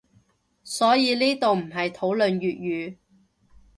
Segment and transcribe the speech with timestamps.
[0.63, 2.97] 所以呢度唔係討論粵語